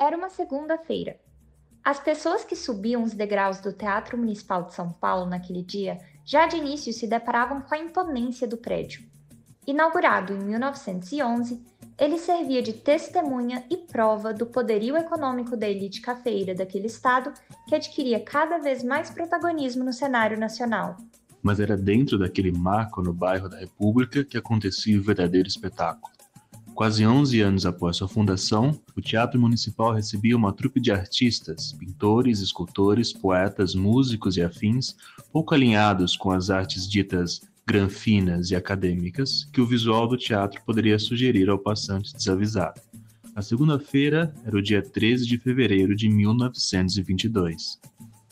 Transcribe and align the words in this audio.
Era 0.00 0.16
uma 0.16 0.30
segunda-feira. 0.30 1.20
As 1.84 2.00
pessoas 2.00 2.42
que 2.42 2.56
subiam 2.56 3.02
os 3.02 3.12
degraus 3.12 3.60
do 3.60 3.70
Teatro 3.70 4.16
Municipal 4.16 4.62
de 4.62 4.72
São 4.72 4.90
Paulo 4.90 5.26
naquele 5.26 5.62
dia 5.62 5.98
já 6.24 6.46
de 6.46 6.56
início 6.56 6.90
se 6.90 7.06
deparavam 7.06 7.60
com 7.60 7.74
a 7.74 7.78
imponência 7.78 8.48
do 8.48 8.56
prédio. 8.56 9.04
Inaugurado 9.66 10.32
em 10.32 10.38
1911, 10.38 11.62
ele 11.98 12.16
servia 12.16 12.62
de 12.62 12.72
testemunha 12.72 13.62
e 13.68 13.76
prova 13.76 14.32
do 14.32 14.46
poderio 14.46 14.96
econômico 14.96 15.54
da 15.54 15.68
elite 15.68 16.00
cafeira 16.00 16.54
daquele 16.54 16.86
estado 16.86 17.34
que 17.68 17.74
adquiria 17.74 18.20
cada 18.20 18.56
vez 18.56 18.82
mais 18.82 19.10
protagonismo 19.10 19.84
no 19.84 19.92
cenário 19.92 20.38
nacional. 20.38 20.96
Mas 21.42 21.60
era 21.60 21.76
dentro 21.76 22.18
daquele 22.18 22.52
marco 22.52 23.02
no 23.02 23.12
bairro 23.12 23.50
da 23.50 23.58
República 23.58 24.24
que 24.24 24.38
acontecia 24.38 24.98
o 24.98 25.02
verdadeiro 25.02 25.46
espetáculo. 25.46 26.19
Quase 26.80 27.06
11 27.06 27.42
anos 27.42 27.66
após 27.66 27.98
sua 27.98 28.08
fundação, 28.08 28.80
o 28.96 29.02
Teatro 29.02 29.38
Municipal 29.38 29.92
recebia 29.92 30.34
uma 30.34 30.50
trupe 30.50 30.80
de 30.80 30.90
artistas, 30.90 31.74
pintores, 31.74 32.40
escultores, 32.40 33.12
poetas, 33.12 33.74
músicos 33.74 34.38
e 34.38 34.42
afins, 34.42 34.96
pouco 35.30 35.54
alinhados 35.54 36.16
com 36.16 36.30
as 36.30 36.48
artes 36.48 36.88
ditas 36.88 37.42
granfinas 37.66 38.50
e 38.50 38.56
acadêmicas 38.56 39.46
que 39.52 39.60
o 39.60 39.66
visual 39.66 40.08
do 40.08 40.16
teatro 40.16 40.62
poderia 40.64 40.98
sugerir 40.98 41.50
ao 41.50 41.58
passante 41.58 42.14
desavisado. 42.14 42.80
A 43.36 43.42
segunda-feira 43.42 44.34
era 44.42 44.56
o 44.56 44.62
dia 44.62 44.80
13 44.80 45.26
de 45.26 45.36
fevereiro 45.36 45.94
de 45.94 46.08
1922. 46.08 47.78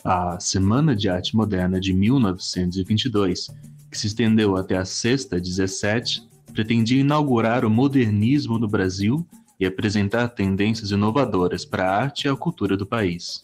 A 0.02 0.40
Semana 0.40 0.96
de 0.96 1.10
Arte 1.10 1.36
Moderna 1.36 1.78
de 1.78 1.92
1922, 1.92 3.48
que 3.90 3.98
se 3.98 4.06
estendeu 4.06 4.56
até 4.56 4.78
a 4.78 4.86
sexta, 4.86 5.38
17, 5.38 6.26
pretendia 6.52 7.00
inaugurar 7.00 7.64
o 7.64 7.70
modernismo 7.70 8.58
no 8.58 8.68
Brasil 8.68 9.26
e 9.58 9.66
apresentar 9.66 10.28
tendências 10.28 10.90
inovadoras 10.90 11.64
para 11.64 11.88
a 11.88 11.96
arte 11.96 12.24
e 12.24 12.28
a 12.28 12.36
cultura 12.36 12.76
do 12.76 12.86
país. 12.86 13.42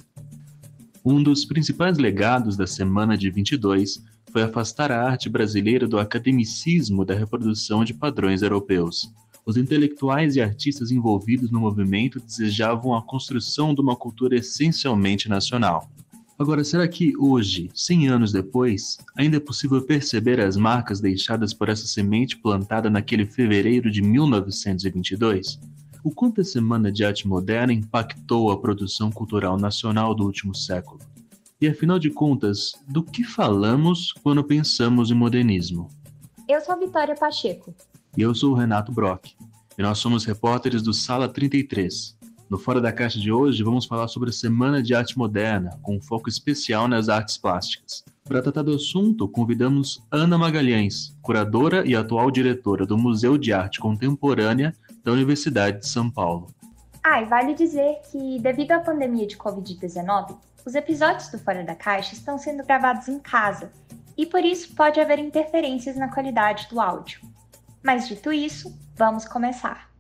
Um 1.04 1.22
dos 1.22 1.44
principais 1.44 1.98
legados 1.98 2.56
da 2.56 2.66
Semana 2.66 3.16
de 3.16 3.30
22 3.30 4.02
foi 4.32 4.42
afastar 4.42 4.90
a 4.90 5.02
arte 5.02 5.28
brasileira 5.28 5.86
do 5.86 5.98
academicismo 5.98 7.04
da 7.04 7.14
reprodução 7.14 7.84
de 7.84 7.94
padrões 7.94 8.42
europeus. 8.42 9.12
Os 9.46 9.56
intelectuais 9.56 10.36
e 10.36 10.40
artistas 10.40 10.90
envolvidos 10.90 11.50
no 11.50 11.60
movimento 11.60 12.18
desejavam 12.18 12.94
a 12.94 13.02
construção 13.02 13.74
de 13.74 13.80
uma 13.80 13.94
cultura 13.94 14.36
essencialmente 14.36 15.28
nacional. 15.28 15.90
Agora, 16.36 16.64
será 16.64 16.88
que 16.88 17.16
hoje, 17.16 17.70
100 17.72 18.08
anos 18.08 18.32
depois, 18.32 18.98
ainda 19.16 19.36
é 19.36 19.40
possível 19.40 19.80
perceber 19.80 20.40
as 20.40 20.56
marcas 20.56 21.00
deixadas 21.00 21.54
por 21.54 21.68
essa 21.68 21.86
semente 21.86 22.36
plantada 22.36 22.90
naquele 22.90 23.24
fevereiro 23.24 23.88
de 23.88 24.02
1922? 24.02 25.60
O 26.02 26.10
quanto 26.10 26.40
a 26.40 26.44
Semana 26.44 26.90
de 26.90 27.04
Arte 27.04 27.28
Moderna 27.28 27.72
impactou 27.72 28.50
a 28.50 28.60
produção 28.60 29.12
cultural 29.12 29.56
nacional 29.56 30.12
do 30.12 30.24
último 30.24 30.54
século? 30.56 30.98
E 31.60 31.68
afinal 31.68 32.00
de 32.00 32.10
contas, 32.10 32.74
do 32.88 33.02
que 33.02 33.22
falamos 33.22 34.12
quando 34.12 34.42
pensamos 34.42 35.12
em 35.12 35.14
modernismo? 35.14 35.88
Eu 36.48 36.60
sou 36.60 36.74
a 36.74 36.78
Vitória 36.78 37.14
Pacheco. 37.14 37.72
E 38.18 38.22
eu 38.22 38.34
sou 38.34 38.52
o 38.52 38.56
Renato 38.56 38.90
Brock. 38.90 39.30
E 39.78 39.82
nós 39.82 39.98
somos 39.98 40.24
repórteres 40.24 40.82
do 40.82 40.92
Sala 40.92 41.28
33, 41.28 42.16
no 42.54 42.58
Fora 42.58 42.80
da 42.80 42.92
Caixa 42.92 43.18
de 43.18 43.32
hoje, 43.32 43.64
vamos 43.64 43.84
falar 43.84 44.06
sobre 44.06 44.30
a 44.30 44.32
Semana 44.32 44.80
de 44.80 44.94
Arte 44.94 45.18
Moderna, 45.18 45.76
com 45.82 45.96
um 45.96 46.00
foco 46.00 46.28
especial 46.28 46.86
nas 46.86 47.08
artes 47.08 47.36
plásticas. 47.36 48.04
Para 48.22 48.40
tratar 48.40 48.62
do 48.62 48.76
assunto, 48.76 49.26
convidamos 49.26 50.00
Ana 50.08 50.38
Magalhães, 50.38 51.16
curadora 51.20 51.84
e 51.84 51.96
atual 51.96 52.30
diretora 52.30 52.86
do 52.86 52.96
Museu 52.96 53.36
de 53.36 53.52
Arte 53.52 53.80
Contemporânea 53.80 54.72
da 55.02 55.10
Universidade 55.10 55.80
de 55.80 55.88
São 55.88 56.08
Paulo. 56.08 56.46
Ah, 57.02 57.20
e 57.20 57.24
vale 57.24 57.54
dizer 57.54 57.96
que, 58.08 58.38
devido 58.38 58.70
à 58.70 58.78
pandemia 58.78 59.26
de 59.26 59.36
Covid-19, 59.36 60.36
os 60.64 60.76
episódios 60.76 61.28
do 61.30 61.40
Fora 61.40 61.64
da 61.64 61.74
Caixa 61.74 62.14
estão 62.14 62.38
sendo 62.38 62.62
gravados 62.62 63.08
em 63.08 63.18
casa, 63.18 63.72
e 64.16 64.24
por 64.24 64.44
isso 64.44 64.76
pode 64.76 65.00
haver 65.00 65.18
interferências 65.18 65.96
na 65.96 66.06
qualidade 66.06 66.68
do 66.70 66.80
áudio. 66.80 67.20
Mas 67.82 68.06
dito 68.06 68.32
isso, 68.32 68.72
vamos 68.94 69.24
começar. 69.24 69.92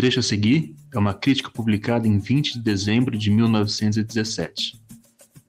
Trecho 0.00 0.20
a 0.20 0.22
seguir 0.22 0.74
é 0.94 0.98
uma 0.98 1.12
crítica 1.12 1.50
publicada 1.50 2.08
em 2.08 2.18
20 2.18 2.54
de 2.54 2.60
dezembro 2.60 3.18
de 3.18 3.30
1917. 3.30 4.80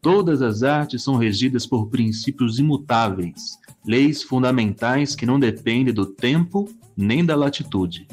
Todas 0.01 0.41
as 0.41 0.61
artes 0.61 1.01
são 1.01 1.15
regidas 1.15 1.65
por 1.65 1.87
princípios 1.87 2.59
imutáveis, 2.59 3.57
leis 3.85 4.21
fundamentais 4.21 5.15
que 5.15 5.25
não 5.25 5.39
dependem 5.39 5.93
do 5.93 6.05
tempo 6.05 6.67
nem 6.97 7.23
da 7.23 7.33
latitude. 7.33 8.09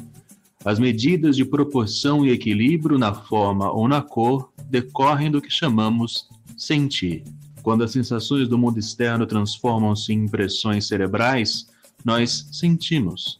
As 0.63 0.79
medidas 0.79 1.35
de 1.35 1.43
proporção 1.43 2.25
e 2.25 2.31
equilíbrio 2.31 2.97
na 2.97 3.13
forma 3.13 3.69
ou 3.69 3.85
na 3.89 4.01
cor 4.01 4.49
decorrem 4.69 5.29
do 5.29 5.41
que 5.41 5.49
chamamos 5.49 6.29
sentir. 6.57 7.25
Quando 7.61 7.83
as 7.83 7.91
sensações 7.91 8.47
do 8.47 8.57
mundo 8.57 8.79
externo 8.79 9.25
transformam-se 9.25 10.13
em 10.13 10.23
impressões 10.23 10.87
cerebrais, 10.87 11.67
nós 12.05 12.47
sentimos. 12.49 13.37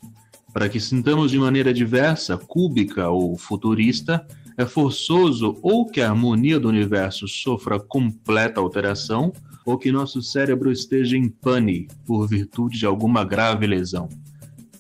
Para 0.54 0.68
que 0.68 0.80
sintamos 0.80 1.32
de 1.32 1.38
maneira 1.38 1.74
diversa, 1.74 2.38
cúbica 2.38 3.10
ou 3.10 3.38
futurista, 3.38 4.26
é 4.58 4.66
forçoso 4.66 5.58
ou 5.62 5.86
que 5.86 6.02
a 6.02 6.10
harmonia 6.10 6.60
do 6.60 6.68
universo 6.68 7.28
sofra 7.28 7.80
completa 7.80 8.60
alteração, 8.60 9.32
ou 9.66 9.78
que 9.78 9.92
nosso 9.92 10.22
cérebro 10.22 10.72
esteja 10.72 11.16
em 11.16 11.30
pane 11.30 11.88
por 12.06 12.28
virtude 12.28 12.80
de 12.80 12.86
alguma 12.86 13.24
grave 13.24 13.68
lesão. 13.68 14.10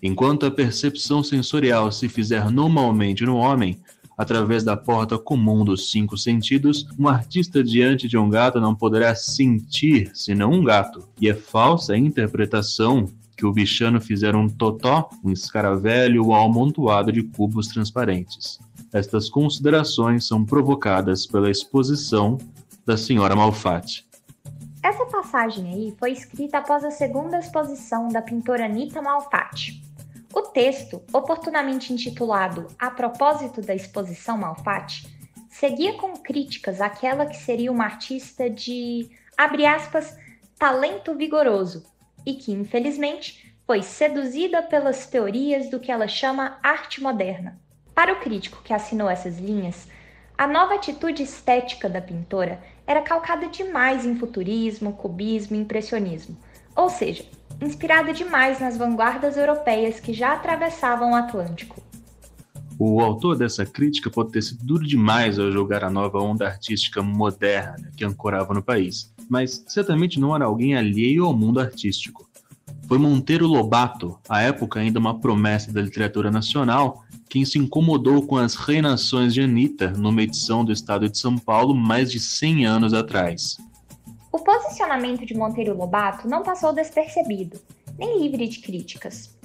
Enquanto 0.01 0.45
a 0.45 0.51
percepção 0.51 1.23
sensorial 1.23 1.91
se 1.91 2.09
fizer 2.09 2.49
normalmente 2.49 3.25
no 3.25 3.35
homem, 3.35 3.79
através 4.17 4.63
da 4.63 4.75
porta 4.75 5.17
comum 5.17 5.63
dos 5.63 5.91
cinco 5.91 6.17
sentidos, 6.17 6.85
um 6.97 7.07
artista 7.07 7.63
diante 7.63 8.07
de 8.07 8.17
um 8.17 8.29
gato 8.29 8.59
não 8.59 8.75
poderá 8.75 9.15
sentir 9.15 10.11
senão 10.13 10.51
um 10.51 10.63
gato. 10.63 11.07
E 11.21 11.29
é 11.29 11.33
falsa 11.33 11.93
a 11.93 11.97
interpretação 11.97 13.05
que 13.39 13.45
o 13.45 13.53
bichano 13.53 14.01
fizer 14.01 14.35
um 14.35 14.49
totó, 14.49 15.09
um 15.23 15.31
escaravelho 15.31 16.25
ou 16.25 16.35
amontoado 16.35 17.09
de 17.09 17.23
cubos 17.23 17.69
transparentes. 17.69 18.59
Estas 18.91 19.29
considerações 19.29 20.27
são 20.27 20.43
provocadas 20.43 21.25
pela 21.25 21.49
exposição 21.49 22.37
da 22.85 22.97
senhora 22.97 23.37
Malfatti. 23.37 24.05
Essa 24.83 25.05
passagem 25.05 25.71
aí 25.73 25.95
foi 25.97 26.11
escrita 26.11 26.57
após 26.57 26.83
a 26.83 26.91
segunda 26.91 27.39
exposição 27.39 28.09
da 28.09 28.21
pintora 28.21 28.65
Anita 28.65 29.01
Malfatti. 29.01 29.81
O 30.33 30.41
texto, 30.41 31.01
oportunamente 31.13 31.93
intitulado 31.93 32.67
A 32.77 32.91
propósito 32.91 33.61
da 33.61 33.73
exposição 33.73 34.37
Malfatti, 34.37 35.07
seguia 35.49 35.93
com 35.93 36.11
críticas 36.11 36.81
àquela 36.81 37.25
que 37.25 37.37
seria 37.37 37.71
uma 37.71 37.85
artista 37.85 38.49
de, 38.49 39.09
abre 39.37 39.65
aspas, 39.65 40.17
talento 40.57 41.15
vigoroso, 41.15 41.85
e 42.25 42.33
que, 42.33 42.51
infelizmente, 42.51 43.55
foi 43.65 43.83
seduzida 43.83 44.63
pelas 44.63 45.05
teorias 45.05 45.69
do 45.69 45.79
que 45.79 45.91
ela 45.91 46.07
chama 46.07 46.57
arte 46.63 47.01
moderna. 47.01 47.59
Para 47.93 48.13
o 48.13 48.19
crítico 48.19 48.63
que 48.63 48.73
assinou 48.73 49.09
essas 49.09 49.37
linhas, 49.37 49.87
a 50.37 50.47
nova 50.47 50.75
atitude 50.75 51.21
estética 51.21 51.89
da 51.89 52.01
pintora 52.01 52.61
era 52.87 53.01
calcada 53.01 53.47
demais 53.47 54.05
em 54.05 54.15
futurismo, 54.15 54.93
cubismo 54.93 55.55
e 55.55 55.59
impressionismo, 55.59 56.37
ou 56.75 56.89
seja, 56.89 57.25
inspirada 57.61 58.13
demais 58.13 58.59
nas 58.59 58.77
vanguardas 58.77 59.37
europeias 59.37 59.99
que 59.99 60.13
já 60.13 60.33
atravessavam 60.33 61.11
o 61.11 61.15
Atlântico. 61.15 61.83
O 62.79 63.01
autor 63.01 63.37
dessa 63.37 63.65
crítica 63.65 64.09
pode 64.09 64.31
ter 64.31 64.41
sido 64.41 64.65
duro 64.65 64.87
demais 64.87 65.37
ao 65.37 65.51
julgar 65.51 65.83
a 65.83 65.89
nova 65.89 66.19
onda 66.19 66.47
artística 66.47 67.01
moderna 67.03 67.91
que 67.97 68.05
ancorava 68.05 68.53
no 68.53 68.63
país, 68.63 69.13
mas 69.29 69.63
certamente 69.67 70.19
não 70.19 70.35
era 70.35 70.45
alguém 70.45 70.75
alheio 70.75 71.25
ao 71.25 71.37
mundo 71.37 71.59
artístico. 71.59 72.27
Foi 72.87 72.97
Monteiro 72.97 73.45
Lobato, 73.45 74.17
à 74.27 74.41
época 74.41 74.79
ainda 74.79 74.99
uma 74.99 75.19
promessa 75.19 75.71
da 75.71 75.79
literatura 75.79 76.31
nacional, 76.31 77.03
quem 77.29 77.45
se 77.45 77.59
incomodou 77.59 78.25
com 78.25 78.35
as 78.35 78.55
reinações 78.55 79.33
de 79.35 79.41
Anitta 79.41 79.91
numa 79.91 80.23
edição 80.23 80.65
do 80.65 80.71
Estado 80.71 81.07
de 81.07 81.19
São 81.19 81.37
Paulo 81.37 81.75
mais 81.75 82.11
de 82.11 82.19
100 82.19 82.65
anos 82.65 82.93
atrás. 82.93 83.57
O 84.31 84.39
posicionamento 84.39 85.23
de 85.25 85.35
Monteiro 85.35 85.77
Lobato 85.77 86.27
não 86.27 86.41
passou 86.41 86.73
despercebido, 86.73 87.59
nem 87.97 88.19
livre 88.19 88.47
de 88.47 88.59
críticas. 88.59 89.38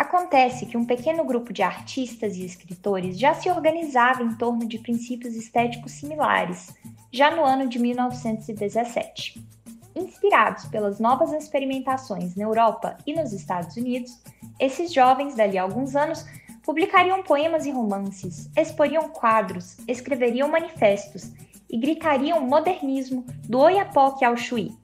Acontece 0.00 0.64
que 0.64 0.78
um 0.78 0.84
pequeno 0.86 1.26
grupo 1.26 1.52
de 1.52 1.62
artistas 1.62 2.34
e 2.34 2.42
escritores 2.42 3.18
já 3.18 3.34
se 3.34 3.50
organizava 3.50 4.22
em 4.22 4.34
torno 4.34 4.66
de 4.66 4.78
princípios 4.78 5.34
estéticos 5.34 5.92
similares, 5.92 6.74
já 7.12 7.30
no 7.30 7.44
ano 7.44 7.68
de 7.68 7.78
1917. 7.78 9.46
Inspirados 9.94 10.64
pelas 10.68 10.98
novas 10.98 11.34
experimentações 11.34 12.34
na 12.34 12.44
Europa 12.44 12.96
e 13.06 13.12
nos 13.12 13.34
Estados 13.34 13.76
Unidos, 13.76 14.18
esses 14.58 14.90
jovens, 14.90 15.34
dali 15.34 15.58
a 15.58 15.64
alguns 15.64 15.94
anos, 15.94 16.24
publicariam 16.62 17.22
poemas 17.22 17.66
e 17.66 17.70
romances, 17.70 18.48
exporiam 18.56 19.10
quadros, 19.10 19.76
escreveriam 19.86 20.48
manifestos 20.48 21.30
e 21.68 21.76
gritariam 21.76 22.40
modernismo 22.40 23.22
do 23.46 23.58
Oiapoque 23.58 24.24
ao 24.24 24.34
Chuí. 24.34 24.74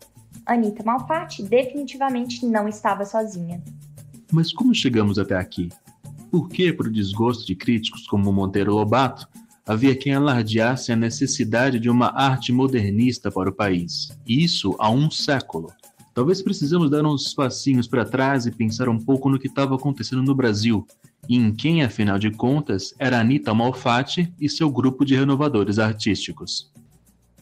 Anita 0.44 0.84
Malfatti 0.84 1.42
definitivamente 1.42 2.44
não 2.44 2.68
estava 2.68 3.06
sozinha. 3.06 3.62
Mas 4.32 4.52
como 4.52 4.74
chegamos 4.74 5.18
até 5.18 5.36
aqui? 5.36 5.68
Por 6.30 6.48
que, 6.48 6.72
para 6.72 6.88
o 6.88 6.92
desgosto 6.92 7.46
de 7.46 7.54
críticos 7.54 8.06
como 8.06 8.32
Monteiro 8.32 8.74
Lobato, 8.74 9.28
havia 9.66 9.96
quem 9.96 10.14
alardeasse 10.14 10.92
a 10.92 10.96
necessidade 10.96 11.78
de 11.78 11.88
uma 11.88 12.08
arte 12.08 12.52
modernista 12.52 13.30
para 13.30 13.50
o 13.50 13.54
país? 13.54 14.08
Isso 14.26 14.76
há 14.78 14.90
um 14.90 15.10
século. 15.10 15.72
Talvez 16.14 16.40
precisamos 16.40 16.90
dar 16.90 17.04
uns 17.04 17.34
passinhos 17.34 17.86
para 17.86 18.04
trás 18.04 18.46
e 18.46 18.50
pensar 18.50 18.88
um 18.88 18.98
pouco 18.98 19.28
no 19.28 19.38
que 19.38 19.48
estava 19.48 19.74
acontecendo 19.74 20.22
no 20.22 20.34
Brasil 20.34 20.86
e 21.28 21.36
em 21.36 21.52
quem, 21.54 21.82
afinal 21.82 22.18
de 22.18 22.30
contas, 22.30 22.94
era 22.98 23.20
Anita 23.20 23.52
Malfatti 23.52 24.32
e 24.40 24.48
seu 24.48 24.70
grupo 24.70 25.04
de 25.04 25.14
renovadores 25.14 25.78
artísticos. 25.78 26.72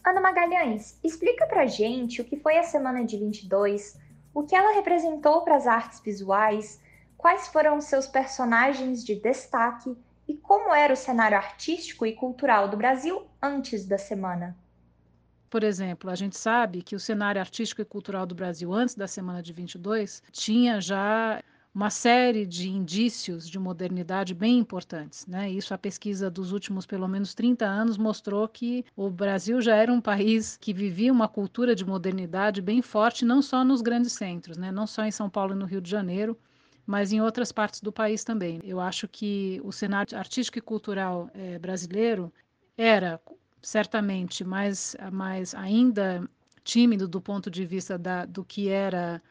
Ana 0.05 0.21
Magalhães, 0.21 0.99
explica 1.03 1.45
pra 1.47 1.65
gente 1.65 2.21
o 2.21 2.25
que 2.25 2.37
foi 2.37 2.57
a 2.57 2.63
Semana 2.63 3.03
de 3.03 3.17
22, 3.17 3.97
o 4.35 4.43
que 4.43 4.53
ela 4.53 4.75
representou 4.75 5.41
para 5.43 5.55
as 5.55 5.65
artes 5.65 6.01
visuais, 6.01 6.81
quais 7.17 7.47
foram 7.47 7.79
seus 7.79 8.05
personagens 8.05 9.03
de 9.03 9.15
destaque 9.15 9.95
e 10.27 10.35
como 10.35 10.73
era 10.73 10.93
o 10.93 10.97
cenário 10.97 11.37
artístico 11.37 12.05
e 12.05 12.13
cultural 12.13 12.67
do 12.67 12.75
Brasil 12.75 13.25
antes 13.41 13.85
da 13.85 13.97
semana. 13.97 14.53
Por 15.49 15.63
exemplo, 15.63 16.09
a 16.09 16.15
gente 16.15 16.37
sabe 16.37 16.81
que 16.81 16.97
o 16.97 16.99
cenário 16.99 17.39
artístico 17.39 17.81
e 17.81 17.85
cultural 17.85 18.25
do 18.25 18.35
Brasil 18.35 18.73
antes 18.73 18.95
da 18.95 19.07
semana 19.07 19.41
de 19.41 19.53
22 19.53 20.21
tinha 20.33 20.81
já 20.81 21.41
uma 21.75 21.89
série 21.89 22.45
de 22.45 22.69
indícios 22.69 23.49
de 23.49 23.59
modernidade 23.59 24.33
bem 24.33 24.57
importantes. 24.57 25.27
Né? 25.27 25.51
Isso 25.51 25.73
a 25.73 25.77
pesquisa 25.77 26.31
dos 26.31 26.53
últimos 26.53 26.85
pelo 26.85 27.05
menos 27.05 27.33
30 27.33 27.65
anos 27.65 27.97
mostrou 27.97 28.47
que 28.47 28.85
o 28.95 29.09
Brasil 29.09 29.59
já 29.59 29.75
era 29.75 29.91
um 29.91 29.99
país 29.99 30.55
que 30.55 30.73
vivia 30.73 31.11
uma 31.11 31.27
cultura 31.27 31.75
de 31.75 31.83
modernidade 31.83 32.61
bem 32.61 32.81
forte, 32.81 33.25
não 33.25 33.41
só 33.41 33.65
nos 33.65 33.81
grandes 33.81 34.13
centros, 34.13 34.55
né? 34.57 34.71
não 34.71 34.87
só 34.87 35.03
em 35.03 35.11
São 35.11 35.29
Paulo 35.29 35.51
e 35.51 35.57
no 35.57 35.65
Rio 35.65 35.81
de 35.81 35.91
Janeiro, 35.91 36.39
mas 36.87 37.11
em 37.11 37.19
outras 37.19 37.51
partes 37.51 37.81
do 37.81 37.91
país 37.91 38.23
também. 38.23 38.61
Eu 38.63 38.79
acho 38.79 39.05
que 39.05 39.59
o 39.61 39.71
cenário 39.73 40.17
artístico 40.17 40.57
e 40.57 40.61
cultural 40.61 41.29
é, 41.33 41.59
brasileiro 41.59 42.31
era 42.77 43.19
certamente 43.61 44.45
mais, 44.45 44.95
mais 45.11 45.53
ainda 45.53 46.23
tímido 46.63 47.05
do 47.05 47.19
ponto 47.19 47.51
de 47.51 47.65
vista 47.65 47.97
da, 47.97 48.23
do 48.23 48.45
que 48.45 48.69
era 48.69 49.21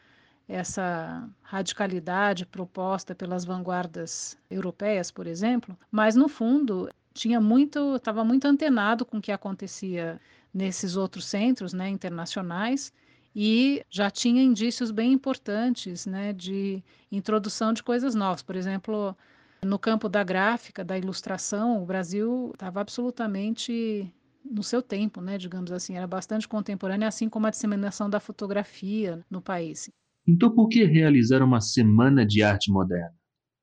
essa 0.47 1.27
radicalidade 1.41 2.45
proposta 2.45 3.15
pelas 3.15 3.45
vanguardas 3.45 4.37
europeias, 4.49 5.11
por 5.11 5.27
exemplo, 5.27 5.77
mas 5.91 6.15
no 6.15 6.27
fundo 6.27 6.89
tinha 7.13 7.39
muito, 7.41 7.95
estava 7.95 8.23
muito 8.23 8.45
antenado 8.45 9.05
com 9.05 9.17
o 9.17 9.21
que 9.21 9.31
acontecia 9.31 10.19
nesses 10.53 10.95
outros 10.95 11.25
centros, 11.25 11.73
né, 11.73 11.89
internacionais 11.89 12.93
e 13.35 13.83
já 13.89 14.09
tinha 14.09 14.41
indícios 14.43 14.91
bem 14.91 15.13
importantes, 15.13 16.05
né, 16.05 16.31
de 16.33 16.83
introdução 17.11 17.73
de 17.73 17.83
coisas 17.83 18.15
novas. 18.15 18.41
Por 18.41 18.55
exemplo, 18.55 19.15
no 19.63 19.79
campo 19.79 20.07
da 20.09 20.23
gráfica, 20.23 20.83
da 20.83 20.97
ilustração, 20.97 21.81
o 21.81 21.85
Brasil 21.85 22.51
estava 22.53 22.81
absolutamente 22.81 24.13
no 24.43 24.63
seu 24.63 24.81
tempo, 24.81 25.21
né, 25.21 25.37
digamos 25.37 25.71
assim, 25.71 25.97
era 25.97 26.07
bastante 26.07 26.47
contemporâneo, 26.47 27.07
assim 27.07 27.27
como 27.29 27.47
a 27.47 27.49
disseminação 27.49 28.09
da 28.09 28.19
fotografia 28.19 29.25
no 29.29 29.41
país. 29.41 29.89
Então, 30.27 30.53
por 30.53 30.67
que 30.67 30.83
realizar 30.83 31.41
uma 31.43 31.61
semana 31.61 32.25
de 32.25 32.41
arte 32.41 32.71
moderna? 32.71 33.13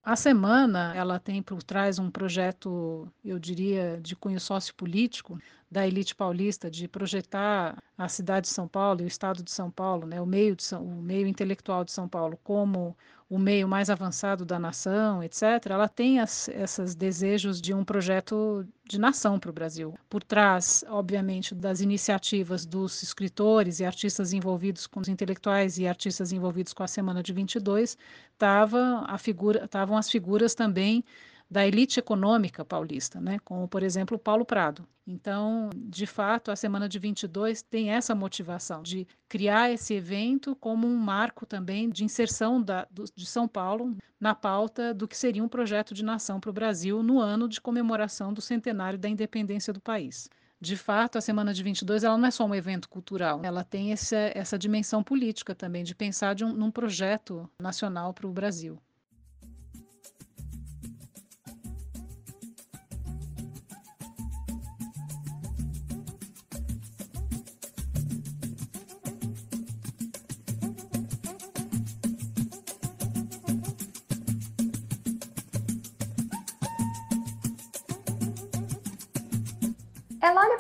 A 0.04 0.16
semana, 0.16 0.92
ela 0.96 1.18
tem 1.20 1.40
por 1.40 1.62
trás 1.62 1.98
um 1.98 2.10
projeto, 2.10 3.08
eu 3.24 3.38
diria, 3.38 4.00
de 4.02 4.16
cunho 4.16 4.40
sociopolítico 4.40 5.38
da 5.70 5.86
elite 5.86 6.14
paulista 6.14 6.68
de 6.68 6.88
projetar 6.88 7.78
a 7.96 8.08
cidade 8.08 8.48
de 8.48 8.52
São 8.52 8.66
Paulo 8.66 9.00
e 9.00 9.04
o 9.04 9.06
estado 9.06 9.44
de 9.44 9.50
São 9.52 9.70
Paulo, 9.70 10.06
né, 10.06 10.20
o 10.20 10.26
meio 10.26 10.56
de 10.56 10.64
o 10.74 11.00
meio 11.02 11.26
intelectual 11.28 11.84
de 11.84 11.92
São 11.92 12.08
Paulo 12.08 12.36
como 12.42 12.96
o 13.32 13.38
meio 13.38 13.66
mais 13.66 13.88
avançado 13.88 14.44
da 14.44 14.58
nação, 14.58 15.22
etc., 15.22 15.42
ela 15.70 15.88
tem 15.88 16.18
esses 16.18 16.94
desejos 16.94 17.62
de 17.62 17.72
um 17.72 17.82
projeto 17.82 18.62
de 18.84 19.00
nação 19.00 19.38
para 19.38 19.48
o 19.48 19.52
Brasil. 19.54 19.94
Por 20.10 20.22
trás, 20.22 20.84
obviamente, 20.86 21.54
das 21.54 21.80
iniciativas 21.80 22.66
dos 22.66 23.02
escritores 23.02 23.80
e 23.80 23.86
artistas 23.86 24.34
envolvidos 24.34 24.86
com 24.86 25.00
os 25.00 25.08
intelectuais 25.08 25.78
e 25.78 25.86
artistas 25.86 26.30
envolvidos 26.30 26.74
com 26.74 26.82
a 26.82 26.86
Semana 26.86 27.22
de 27.22 27.32
22, 27.32 27.96
tava 28.36 29.02
a 29.08 29.16
figura, 29.16 29.64
estavam 29.64 29.96
as 29.96 30.10
figuras 30.10 30.54
também 30.54 31.02
da 31.52 31.66
elite 31.66 32.00
econômica 32.00 32.64
paulista, 32.64 33.20
né? 33.20 33.38
como, 33.44 33.68
por 33.68 33.82
exemplo, 33.82 34.18
Paulo 34.18 34.42
Prado. 34.42 34.88
Então, 35.06 35.68
de 35.76 36.06
fato, 36.06 36.50
a 36.50 36.56
Semana 36.56 36.88
de 36.88 36.98
22 36.98 37.60
tem 37.60 37.90
essa 37.90 38.14
motivação 38.14 38.82
de 38.82 39.06
criar 39.28 39.70
esse 39.70 39.92
evento 39.92 40.56
como 40.56 40.86
um 40.86 40.96
marco 40.96 41.44
também 41.44 41.90
de 41.90 42.04
inserção 42.04 42.62
da, 42.62 42.86
do, 42.90 43.04
de 43.14 43.26
São 43.26 43.46
Paulo 43.46 43.94
na 44.18 44.34
pauta 44.34 44.94
do 44.94 45.06
que 45.06 45.14
seria 45.14 45.44
um 45.44 45.48
projeto 45.48 45.92
de 45.92 46.02
nação 46.02 46.40
para 46.40 46.48
o 46.48 46.54
Brasil 46.54 47.02
no 47.02 47.20
ano 47.20 47.46
de 47.46 47.60
comemoração 47.60 48.32
do 48.32 48.40
centenário 48.40 48.98
da 48.98 49.08
independência 49.08 49.74
do 49.74 49.80
país. 49.80 50.30
De 50.58 50.74
fato, 50.74 51.18
a 51.18 51.20
Semana 51.20 51.52
de 51.52 51.62
22 51.62 52.02
ela 52.02 52.16
não 52.16 52.28
é 52.28 52.30
só 52.30 52.46
um 52.46 52.54
evento 52.54 52.88
cultural, 52.88 53.42
ela 53.44 53.62
tem 53.62 53.92
essa, 53.92 54.16
essa 54.34 54.58
dimensão 54.58 55.02
política 55.02 55.54
também, 55.54 55.84
de 55.84 55.94
pensar 55.94 56.34
de 56.34 56.46
um, 56.46 56.52
num 56.54 56.70
projeto 56.70 57.46
nacional 57.60 58.14
para 58.14 58.26
o 58.26 58.32
Brasil. 58.32 58.78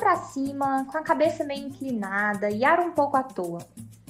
Para 0.02 0.16
cima, 0.16 0.84
com 0.90 0.98
a 0.98 1.02
cabeça 1.02 1.44
meio 1.44 1.68
inclinada 1.68 2.50
e 2.50 2.64
ar 2.64 2.80
um 2.80 2.90
pouco 2.90 3.16
à 3.16 3.22
toa. 3.22 3.64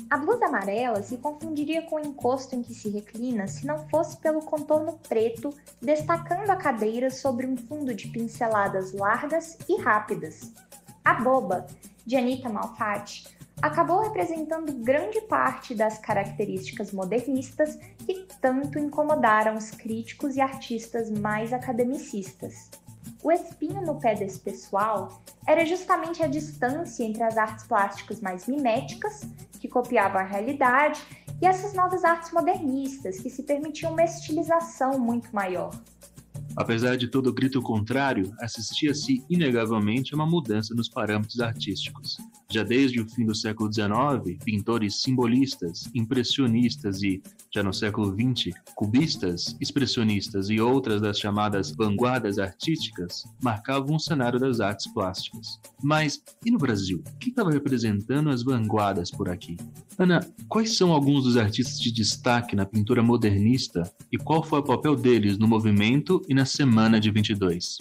A 0.08 0.16
blusa 0.16 0.46
amarela 0.46 1.02
se 1.02 1.19
confundiria 1.19 1.82
com 1.82 1.96
o 1.96 2.00
encosto 2.00 2.56
em 2.56 2.62
que 2.62 2.72
se 2.72 2.88
reclina 2.88 3.46
se 3.46 3.67
não 3.67 3.86
fosse 3.90 4.17
pelo 4.17 4.40
contorno 4.40 4.98
preto 5.06 5.55
destacando 5.82 6.48
a 6.48 6.56
cadeira 6.56 7.10
sobre 7.10 7.46
um 7.46 7.58
fundo 7.58 7.94
de 7.94 8.08
pinceladas 8.08 8.94
largas 8.94 9.58
e 9.69 9.78
rápidas. 9.82 10.50
A 11.05 11.12
boba, 11.12 11.67
de 12.06 12.17
Anita 12.17 12.48
Malfatti, 12.48 13.28
acabou 13.60 14.00
representando 14.00 14.72
grande 14.72 15.20
parte 15.20 15.74
das 15.74 15.98
características 15.98 16.90
modernistas 16.90 17.78
que 17.98 18.26
tanto 18.40 18.78
incomodaram 18.78 19.58
os 19.58 19.70
críticos 19.70 20.36
e 20.36 20.40
artistas 20.40 21.10
mais 21.10 21.52
academicistas. 21.52 22.70
O 23.22 23.31
espinho 23.31 23.81
no 23.82 24.00
pé 24.00 24.17
desse 24.17 24.41
pessoal 24.41 25.22
era 25.46 25.64
justamente 25.64 26.22
a 26.24 26.26
distância 26.26 27.05
entre 27.05 27.22
as 27.22 27.38
artes 27.38 27.64
plásticas 27.64 28.20
mais 28.20 28.48
miméticas, 28.48 29.22
que 29.60 29.69
copiavam 29.69 30.20
a 30.20 30.24
realidade, 30.24 31.00
e 31.41 31.46
essas 31.46 31.72
novas 31.72 32.05
artes 32.05 32.32
modernistas, 32.32 33.20
que 33.20 33.31
se 33.31 33.44
permitiam 33.44 33.93
uma 33.93 34.02
estilização 34.02 34.98
muito 34.98 35.32
maior. 35.32 35.70
Apesar 36.56 36.96
de 36.96 37.08
todo 37.08 37.28
o 37.28 37.32
grito 37.32 37.62
contrário, 37.62 38.32
assistia-se 38.40 39.24
inegavelmente 39.28 40.12
a 40.12 40.16
uma 40.16 40.26
mudança 40.26 40.74
nos 40.74 40.88
parâmetros 40.88 41.40
artísticos. 41.40 42.18
Já 42.50 42.62
desde 42.62 43.00
o 43.00 43.08
fim 43.08 43.24
do 43.24 43.34
século 43.34 43.72
XIX, 43.72 44.38
pintores 44.44 45.00
simbolistas, 45.00 45.88
impressionistas 45.94 47.02
e, 47.02 47.22
já 47.54 47.62
no 47.62 47.72
século 47.72 48.14
XX, 48.14 48.54
cubistas, 48.74 49.56
expressionistas 49.60 50.50
e 50.50 50.60
outras 50.60 51.00
das 51.00 51.18
chamadas 51.18 51.72
vanguardas 51.72 52.38
artísticas 52.38 53.24
marcavam 53.42 53.96
o 53.96 54.00
cenário 54.00 54.38
das 54.38 54.60
artes 54.60 54.92
plásticas. 54.92 55.58
Mas 55.82 56.22
e 56.44 56.50
no 56.50 56.58
Brasil? 56.58 57.02
O 57.14 57.18
que 57.18 57.30
estava 57.30 57.50
representando 57.50 58.28
as 58.28 58.42
vanguardas 58.42 59.10
por 59.10 59.30
aqui? 59.30 59.56
Ana, 59.98 60.20
quais 60.48 60.76
são 60.76 60.92
alguns 60.92 61.24
dos 61.24 61.36
artistas 61.36 61.80
de 61.80 61.92
destaque 61.92 62.56
na 62.56 62.66
pintura 62.66 63.02
modernista 63.02 63.90
e 64.10 64.18
qual 64.18 64.42
foi 64.42 64.60
o 64.60 64.64
papel 64.64 64.96
deles 64.96 65.38
no 65.38 65.46
movimento 65.46 66.22
e 66.28 66.34
na 66.34 66.42
semana 66.44 67.01
de 67.01 67.11
22? 67.11 67.79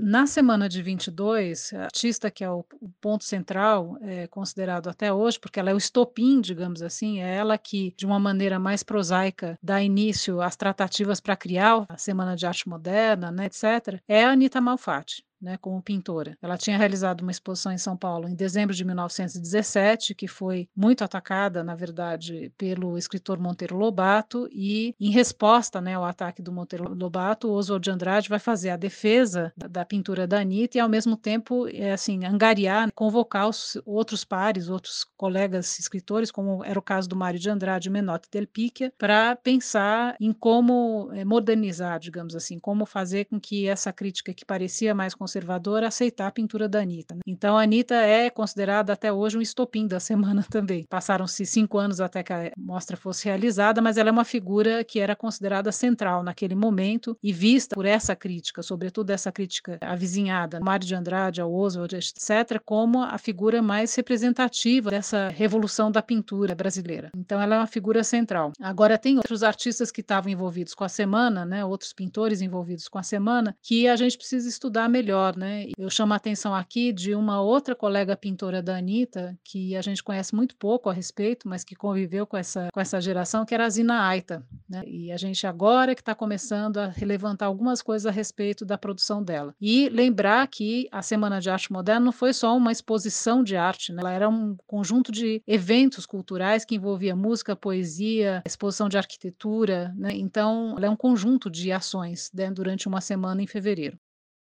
Na 0.00 0.26
semana 0.26 0.68
de 0.68 0.80
22, 0.80 1.72
a 1.72 1.84
artista 1.84 2.30
que 2.30 2.44
é 2.44 2.50
o, 2.50 2.64
ponto 3.00 3.24
central, 3.24 3.98
é 4.00 4.26
considerado 4.28 4.88
até 4.88 5.12
hoje, 5.12 5.40
porque 5.40 5.58
ela 5.58 5.70
é 5.70 5.74
o 5.74 5.78
estopim, 5.78 6.40
digamos 6.40 6.82
assim, 6.82 7.20
é 7.20 7.36
ela 7.36 7.58
que, 7.58 7.92
de 7.96 8.06
uma 8.06 8.18
maneira 8.18 8.58
mais 8.58 8.82
prosaica, 8.82 9.58
dá 9.62 9.82
início 9.82 10.40
às 10.40 10.56
tratativas 10.56 11.20
para 11.20 11.36
criar 11.36 11.84
a 11.88 11.96
Semana 11.96 12.36
de 12.36 12.46
Arte 12.46 12.68
Moderna, 12.68 13.32
né, 13.32 13.46
etc., 13.46 14.00
é 14.06 14.24
a 14.24 14.30
Anita 14.30 14.60
Malfatti 14.60 15.27
né, 15.40 15.56
como 15.56 15.82
pintora. 15.82 16.36
Ela 16.42 16.56
tinha 16.56 16.78
realizado 16.78 17.22
uma 17.22 17.30
exposição 17.30 17.72
em 17.72 17.78
São 17.78 17.96
Paulo 17.96 18.28
em 18.28 18.34
dezembro 18.34 18.74
de 18.74 18.84
1917, 18.84 20.14
que 20.14 20.28
foi 20.28 20.68
muito 20.76 21.02
atacada, 21.04 21.62
na 21.62 21.74
verdade, 21.74 22.52
pelo 22.56 22.96
escritor 22.98 23.38
Monteiro 23.38 23.76
Lobato, 23.76 24.48
e 24.52 24.94
em 25.00 25.10
resposta 25.10 25.80
né, 25.80 25.94
ao 25.94 26.04
ataque 26.04 26.42
do 26.42 26.52
Monteiro 26.52 26.94
Lobato, 26.94 27.50
Oswald 27.50 27.82
de 27.82 27.90
Andrade 27.90 28.28
vai 28.28 28.38
fazer 28.38 28.70
a 28.70 28.76
defesa 28.76 29.52
da, 29.56 29.84
pintura 29.84 30.26
da 30.26 30.40
Anitta 30.40 30.78
e, 30.78 30.80
ao 30.80 30.88
mesmo 30.88 31.16
tempo, 31.16 31.68
é, 31.68 31.92
assim, 31.92 32.24
angariar, 32.24 32.90
convocar 32.94 33.48
os 33.48 33.80
outros 33.84 34.24
pares, 34.24 34.68
outros 34.68 35.04
colegas 35.16 35.78
escritores, 35.78 36.30
como 36.30 36.64
era 36.64 36.78
o 36.78 36.82
caso 36.82 37.08
do 37.08 37.16
Mário 37.16 37.38
de 37.38 37.48
Andrade 37.48 37.88
e 37.88 37.92
Menotti 37.92 38.28
del 38.30 38.46
Picchia, 38.46 38.92
para 38.98 39.36
pensar 39.36 40.16
em 40.20 40.32
como 40.32 41.10
é, 41.12 41.24
modernizar, 41.24 41.98
digamos 41.98 42.34
assim, 42.34 42.58
como 42.58 42.84
fazer 42.84 43.26
com 43.26 43.40
que 43.40 43.66
essa 43.66 43.92
crítica 43.92 44.34
que 44.34 44.44
parecia 44.44 44.94
mais 44.94 45.14
conservador 45.28 45.84
aceitar 45.84 46.26
a 46.26 46.30
pintura 46.30 46.66
da 46.66 46.80
Anitta. 46.80 47.14
Né? 47.14 47.20
Então 47.26 47.58
a 47.58 47.62
Anitta 47.62 47.94
é 47.94 48.30
considerada 48.30 48.94
até 48.94 49.12
hoje 49.12 49.36
um 49.36 49.42
estopim 49.42 49.86
da 49.86 50.00
semana 50.00 50.42
também. 50.50 50.86
Passaram-se 50.88 51.44
cinco 51.44 51.76
anos 51.76 52.00
até 52.00 52.22
que 52.22 52.32
a 52.32 52.50
mostra 52.56 52.96
fosse 52.96 53.26
realizada, 53.26 53.82
mas 53.82 53.98
ela 53.98 54.08
é 54.08 54.12
uma 54.12 54.24
figura 54.24 54.82
que 54.82 54.98
era 54.98 55.14
considerada 55.14 55.70
central 55.70 56.22
naquele 56.22 56.54
momento 56.54 57.16
e 57.22 57.30
vista 57.30 57.74
por 57.74 57.84
essa 57.84 58.16
crítica, 58.16 58.62
sobretudo 58.62 59.10
essa 59.10 59.30
crítica 59.30 59.78
avizinhada, 59.82 60.60
Mário 60.60 60.86
de 60.86 60.94
Andrade, 60.94 61.40
ao 61.42 61.52
Oswald, 61.52 61.94
etc., 61.94 62.58
como 62.64 63.02
a 63.02 63.18
figura 63.18 63.60
mais 63.60 63.94
representativa 63.94 64.90
dessa 64.90 65.28
revolução 65.28 65.90
da 65.92 66.00
pintura 66.00 66.54
brasileira. 66.54 67.10
Então 67.14 67.40
ela 67.40 67.56
é 67.56 67.58
uma 67.58 67.66
figura 67.66 68.02
central. 68.02 68.52
Agora 68.60 68.96
tem 68.96 69.18
outros 69.18 69.42
artistas 69.42 69.90
que 69.90 70.00
estavam 70.00 70.32
envolvidos 70.32 70.74
com 70.74 70.84
a 70.84 70.88
semana, 70.88 71.44
né, 71.44 71.64
outros 71.64 71.92
pintores 71.92 72.40
envolvidos 72.40 72.88
com 72.88 72.98
a 72.98 73.02
semana, 73.02 73.54
que 73.62 73.86
a 73.86 73.96
gente 73.96 74.16
precisa 74.16 74.48
estudar 74.48 74.88
melhor 74.88 75.17
melhor, 75.18 75.36
né? 75.36 75.66
Eu 75.76 75.90
chamo 75.90 76.12
a 76.12 76.16
atenção 76.16 76.54
aqui 76.54 76.92
de 76.92 77.14
uma 77.14 77.40
outra 77.40 77.74
colega 77.74 78.16
pintora 78.16 78.62
da 78.62 78.76
Anitta, 78.76 79.36
que 79.44 79.76
a 79.76 79.82
gente 79.82 80.02
conhece 80.02 80.34
muito 80.34 80.56
pouco 80.56 80.88
a 80.88 80.92
respeito, 80.92 81.48
mas 81.48 81.64
que 81.64 81.74
conviveu 81.74 82.26
com 82.26 82.36
essa, 82.36 82.68
com 82.72 82.80
essa 82.80 83.00
geração, 83.00 83.44
que 83.44 83.54
era 83.54 83.66
a 83.66 83.70
Zina 83.70 84.06
Aita, 84.06 84.44
né? 84.68 84.82
E 84.86 85.10
a 85.10 85.16
gente 85.16 85.46
agora 85.46 85.94
que 85.94 86.00
está 86.00 86.14
começando 86.14 86.78
a 86.78 86.86
relevantar 86.86 87.48
algumas 87.48 87.82
coisas 87.82 88.06
a 88.06 88.10
respeito 88.10 88.64
da 88.64 88.78
produção 88.78 89.22
dela. 89.22 89.54
E 89.60 89.88
lembrar 89.88 90.46
que 90.46 90.88
a 90.92 91.02
Semana 91.02 91.40
de 91.40 91.50
Arte 91.50 91.72
Moderna 91.72 92.06
não 92.06 92.12
foi 92.12 92.32
só 92.32 92.56
uma 92.56 92.72
exposição 92.72 93.42
de 93.42 93.56
arte, 93.56 93.92
né? 93.92 94.00
Ela 94.00 94.12
era 94.12 94.28
um 94.28 94.56
conjunto 94.66 95.10
de 95.10 95.42
eventos 95.46 96.06
culturais 96.06 96.64
que 96.64 96.76
envolvia 96.76 97.16
música, 97.16 97.56
poesia, 97.56 98.42
exposição 98.46 98.88
de 98.88 98.96
arquitetura, 98.96 99.92
né? 99.96 100.10
Então, 100.12 100.74
ela 100.76 100.86
é 100.86 100.90
um 100.90 100.96
conjunto 100.96 101.50
de 101.50 101.72
ações 101.72 102.30
né, 102.32 102.50
durante 102.50 102.86
uma 102.86 103.00
semana 103.00 103.42
em 103.42 103.46
fevereiro. 103.46 103.98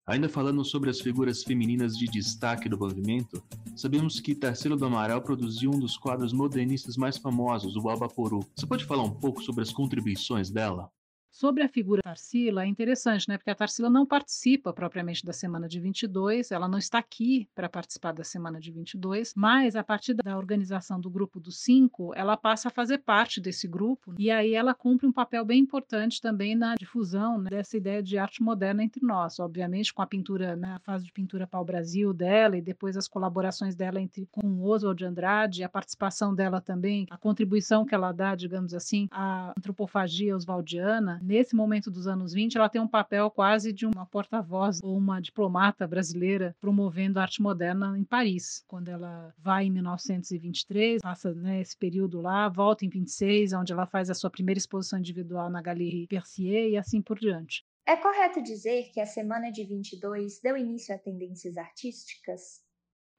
Ainda 0.07 0.29
falando 0.29 0.63
sobre 0.63 0.89
as 0.89 1.01
figuras 1.01 1.43
femininas 1.43 1.97
de 1.97 2.05
destaque 2.05 2.69
do 2.69 2.79
movimento, 2.79 3.43
sabemos 3.75 4.21
que 4.21 4.33
Tarsila 4.33 4.77
do 4.77 4.85
Amaral 4.85 5.21
produziu 5.21 5.69
um 5.69 5.77
dos 5.77 5.97
quadros 5.97 6.31
modernistas 6.31 6.95
mais 6.95 7.17
famosos, 7.17 7.75
o 7.75 7.89
Albaporu. 7.89 8.39
Você 8.55 8.65
pode 8.65 8.85
falar 8.85 9.03
um 9.03 9.11
pouco 9.11 9.43
sobre 9.43 9.63
as 9.63 9.73
contribuições 9.73 10.49
dela? 10.49 10.89
Sobre 11.38 11.62
a 11.62 11.70
figura 11.70 12.01
Tarsila, 12.01 12.63
é 12.63 12.65
interessante, 12.65 13.29
né? 13.29 13.38
Porque 13.38 13.51
a 13.51 13.56
Tarsila 13.56 13.91
não 13.91 14.08
participa 14.08 14.74
propriamente 14.74 15.24
da 15.24 15.32
semana 15.32 15.67
de 15.67 15.79
22, 15.79 16.51
ela 16.51 16.67
não 16.67 16.79
está 16.79 16.98
aqui 16.98 17.48
para 17.53 17.70
participar 17.70 18.12
da 18.12 18.24
semana 18.24 18.60
de 18.60 18.72
22, 18.72 19.36
mas 19.36 19.75
a 19.75 19.84
partir 19.84 20.15
da 20.15 20.36
organização 20.36 21.00
do 21.00 21.12
grupo 21.12 21.39
dos 21.39 21.60
cinco, 21.60 22.12
ela 22.15 22.36
passa 22.36 22.70
a 22.70 22.72
fazer 22.72 22.98
parte 22.98 23.39
desse 23.39 23.67
grupo 23.67 24.15
e 24.17 24.32
aí 24.32 24.56
ela 24.56 24.74
cumpre 24.74 25.06
um 25.06 25.12
papel 25.12 25.46
bem 25.46 25.60
importante 25.60 26.20
também 26.20 26.56
na 26.56 26.74
difusão 26.74 27.38
né, 27.38 27.51
dessa 27.51 27.77
ideia 27.77 28.01
de 28.01 28.17
arte 28.17 28.41
moderna 28.41 28.84
entre 28.84 29.06
nós, 29.06 29.38
obviamente 29.39 29.94
com 29.94 30.01
a 30.01 30.08
pintura, 30.08 30.56
na 30.56 30.74
né, 30.74 30.79
fase 30.79 31.06
de 31.06 31.12
pintura 31.12 31.46
pau-brasil 31.46 32.13
dela 32.13 32.58
e 32.58 32.63
depois 32.63 32.98
as 32.98 33.08
colaborações 33.08 33.75
dela 33.75 34.01
entre 34.01 34.25
com 34.32 34.60
Oswald 34.63 34.98
de 34.98 35.06
Andrade, 35.06 35.63
a 35.63 35.70
participação 35.70 36.34
dela 36.34 36.60
também, 36.60 37.06
a 37.12 37.17
contribuição 37.17 37.86
que 37.86 37.94
ela 37.94 38.12
dá, 38.12 38.34
digamos 38.34 38.74
assim, 38.74 39.08
à 39.12 39.53
antropofagia 39.56 40.36
oswaldiana 40.36 41.22
nesse 41.27 41.55
momento 41.55 41.91
dos 41.91 42.07
anos 42.07 42.34
20, 42.34 42.57
ela 42.57 42.69
tem 42.69 42.81
um 42.81 42.88
papel 42.88 43.29
quase 43.29 43.74
de 43.74 43.86
uma 43.86 44.05
porta-voz 44.05 44.79
ou 44.81 44.98
uma 44.98 45.19
diplomata 45.19 45.86
brasileira 45.86 46.55
promovendo 46.60 47.19
a 47.19 47.24
arte 47.24 47.41
moderna 47.41 47.98
em 47.98 48.03
Paris. 48.03 48.63
Quando 48.65 48.88
ela 48.88 49.34
vai 49.38 49.65
em 49.65 49.72
1923, 49.72 51.01
passa 51.01 51.34
né, 51.34 51.60
esse 51.60 51.77
período 51.77 52.22
lá, 52.22 52.48
volta 52.48 52.86
em 52.86 52.89
26, 52.89 53.53
onde 53.53 53.74
ela 53.74 53.86
faz 53.86 54.10
a 54.10 54.13
sua 54.13 54.29
primeira 54.29 54.57
exposição 54.57 54.98
individual 54.98 55.50
na 55.50 55.62
Galerie 55.62 56.07
Percier 56.07 56.69
e 56.69 56.77
assim 56.77 57.01
por 57.01 57.19
diante. 57.19 57.65
É 57.86 57.96
correto 57.96 58.41
dizer 58.41 58.89
que 58.91 59.00
a 59.00 59.05
semana 59.05 59.51
de 59.51 59.63
22 59.63 60.39
deu 60.41 60.57
início 60.57 60.93
a 60.93 60.98
tendências 60.98 61.57
artísticas? 61.57 62.66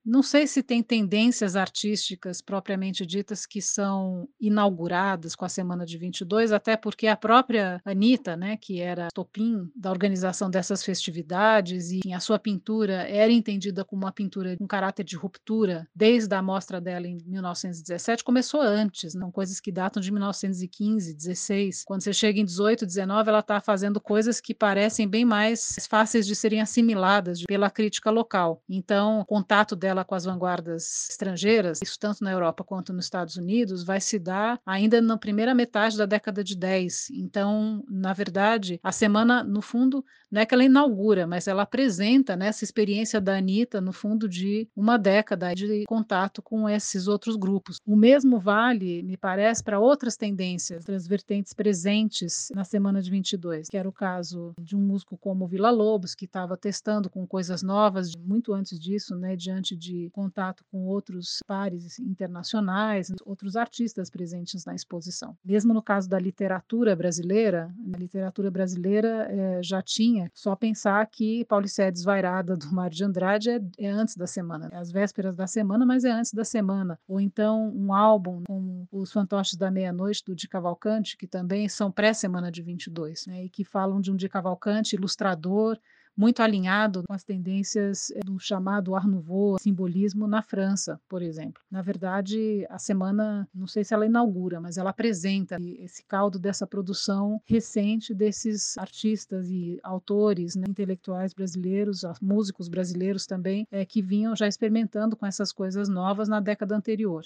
Não 0.05 0.23
sei 0.23 0.47
se 0.47 0.62
tem 0.62 0.83
tendências 0.83 1.57
artísticas 1.57 2.40
propriamente 2.40 3.05
ditas 3.05 3.45
que 3.45 3.61
são 3.61 4.28
inauguradas 4.40 5.35
com 5.35 5.45
a 5.45 5.49
semana 5.49 5.85
de 5.85 5.99
22, 5.99 6.52
até 6.52 6.76
porque 6.76 7.07
a 7.07 7.17
própria 7.17 7.81
Anitta, 7.85 8.37
né, 8.37 8.57
que 8.57 8.81
era 8.81 9.09
topim 9.12 9.71
da 9.76 9.90
organização 9.90 10.49
dessas 10.50 10.83
festividades 10.83 11.90
e 11.90 12.12
a 12.12 12.21
sua 12.21 12.38
pintura 12.38 13.07
era 13.09 13.31
entendida 13.31 13.85
como 13.85 14.05
uma 14.05 14.12
pintura 14.12 14.57
com 14.57 14.67
caráter 14.67 15.05
de 15.05 15.17
ruptura 15.17 15.87
desde 15.95 16.35
a 16.35 16.43
mostra 16.43 16.81
dela 16.81 17.07
em 17.07 17.19
1917, 17.26 18.25
começou 18.25 18.61
antes, 18.61 19.14
não 19.14 19.31
coisas 19.31 19.61
que 19.61 19.71
datam 19.71 20.00
de 20.00 20.11
1915, 20.11 21.14
16. 21.14 21.85
Quando 21.85 22.02
você 22.02 22.12
chega 22.12 22.40
em 22.40 22.45
18, 22.45 22.87
19, 22.87 23.28
ela 23.28 23.40
está 23.40 23.61
fazendo 23.61 24.00
coisas 24.00 24.40
que 24.40 24.55
parecem 24.55 25.07
bem 25.07 25.25
mais 25.25 25.87
fáceis 25.88 26.26
de 26.26 26.35
serem 26.35 26.61
assimiladas 26.61 27.43
pela 27.45 27.71
crítica 27.71 28.11
local. 28.11 28.62
Então, 28.69 29.21
o 29.21 29.25
contato 29.25 29.76
dela 29.76 29.88
com 30.04 30.14
as 30.14 30.25
vanguardas 30.25 31.09
estrangeiras, 31.11 31.80
isso 31.83 31.99
tanto 31.99 32.23
na 32.23 32.30
Europa 32.30 32.64
quanto 32.64 32.92
nos 32.92 33.07
Estados 33.07 33.37
Unidos, 33.37 33.85
vai 33.85 34.00
se 34.00 34.18
dar 34.18 34.61
ainda 34.64 35.00
na 35.00 35.16
primeira 35.16 35.54
metade 35.54 35.97
da 35.97 36.07
década 36.07 36.42
de 36.45 36.57
10. 36.57 37.11
Então, 37.12 37.85
na 37.88 38.12
verdade, 38.12 38.78
a 38.83 38.92
semana, 38.92 39.42
no 39.42 39.61
fundo, 39.61 40.04
não 40.30 40.40
é 40.40 40.47
que 40.47 40.54
ela 40.54 40.64
inaugura, 40.64 41.26
mas 41.26 41.49
ela 41.49 41.62
apresenta 41.62 42.37
né, 42.37 42.49
essa 42.49 42.64
experiência 42.64 43.21
da 43.21 43.37
Anitta, 43.37 43.80
no 43.80 43.92
fundo, 43.92 44.28
de 44.28 44.68
uma 44.76 44.99
década 44.99 45.54
de 45.54 45.85
contato 45.87 46.42
com 46.42 46.68
esses 46.68 47.09
outros 47.09 47.37
grupos. 47.37 47.78
O 47.87 47.97
mesmo 47.97 48.38
vale, 48.38 49.02
me 49.02 49.16
parece, 49.16 49.62
para 49.62 49.80
outras 49.80 50.16
tendências, 50.16 50.80
outras 50.80 51.07
vertentes 51.07 51.52
presentes 51.52 52.49
na 52.54 52.64
semana 52.64 53.00
de 53.00 53.11
22, 53.11 53.68
que 53.68 53.76
era 53.76 53.88
o 53.88 53.92
caso 53.92 54.52
de 54.61 54.76
um 54.76 54.80
músico 54.80 55.16
como 55.16 55.47
Vila 55.47 55.71
Lobos, 55.71 56.14
que 56.14 56.26
estava 56.26 56.57
testando 56.57 57.09
com 57.09 57.26
coisas 57.26 57.62
novas 57.62 58.12
muito 58.14 58.52
antes 58.52 58.78
disso, 58.78 59.16
né, 59.16 59.35
diante 59.37 59.76
de 59.79 60.11
contato 60.11 60.65
com 60.71 60.87
outros 60.87 61.39
pares 61.47 61.99
internacionais, 61.99 63.13
outros 63.25 63.57
artistas 63.57 64.11
presentes 64.11 64.65
na 64.65 64.75
exposição. 64.75 65.37
Mesmo 65.45 65.73
no 65.73 65.83
caso 65.83 66.09
da 66.09 66.19
literatura 66.19 66.95
brasileira, 66.95 67.73
a 67.95 67.99
literatura 67.99 68.51
brasileira 68.51 69.29
é, 69.31 69.63
já 69.63 69.81
tinha 69.81 70.31
só 70.35 70.55
pensar 70.57 71.07
que 71.07 71.45
Paulicéia 71.45 71.93
Desvairada 71.93 72.57
do 72.57 72.73
Mário 72.73 72.97
de 72.97 73.05
Andrade 73.05 73.51
é, 73.51 73.61
é, 73.79 73.89
antes 73.89 74.17
da 74.17 74.27
semana, 74.27 74.69
é 74.73 74.77
às 74.77 74.91
vésperas 74.91 75.37
da 75.37 75.47
semana, 75.47 75.87
mas 75.87 76.05
é 76.05 76.11
antes 76.11 76.33
da 76.33 76.45
semana. 76.45 76.99
Ou 77.07 77.21
então 77.21 77.73
um 77.75 77.93
álbum 77.93 78.43
como 78.47 78.87
Os 78.91 79.13
Fantoches 79.13 79.57
da 79.57 79.71
Meia-Noite, 79.71 80.25
do 80.25 80.35
Di 80.35 80.49
Cavalcante, 80.49 81.17
que 81.17 81.27
também 81.27 81.69
são 81.69 81.91
pré-semana 81.91 82.51
de 82.51 82.63
22, 82.63 83.27
né, 83.27 83.45
e 83.45 83.49
que 83.49 83.65
falam 83.65 84.01
de 84.01 84.11
um 84.11 84.17
Di 84.17 84.29
Cavalcante 84.29 84.97
ilustrador, 84.97 85.79
muito 86.19 86.43
alinhado 86.43 87.05
com 87.07 87.15
as 87.15 87.23
tendências 87.23 88.11
eh, 88.11 88.19
do 88.25 88.41
chamado 88.41 88.97
Art 88.97 89.07
Nouveau, 89.07 89.57
simbolismo 89.61 90.27
na 90.27 90.43
França, 90.43 91.01
por 91.09 91.23
exemplo. 91.23 91.63
Na 91.71 91.81
verdade, 91.81 92.67
a 92.69 92.77
semana, 92.77 93.49
não 93.55 93.69
sei 93.69 93.85
se 93.85 93.95
ela 93.95 94.05
inaugura, 94.05 94.61
mas 94.61 94.77
ela 94.77 94.91
apresenta 94.91 95.57
esse 95.79 96.05
caldo 96.05 96.37
dessa 96.37 96.67
produção 96.67 97.41
recente 97.45 98.13
desses 98.13 98.77
artistas 98.77 99.49
e 99.49 99.79
autores, 99.85 100.57
né, 100.57 100.65
intelectuais 100.69 101.33
brasileiros, 101.33 102.03
músicos 102.21 102.69
brasileiros 102.69 103.25
também, 103.25 103.65
é, 103.71 103.85
que 103.85 104.03
vinham 104.03 104.35
já 104.35 104.49
experimentando 104.49 105.17
com 105.17 105.25
essas 105.25 105.53
coisas 105.53 105.89
novas 105.89 106.29
na 106.29 106.41
década 106.41 106.75
anterior. 106.75 107.23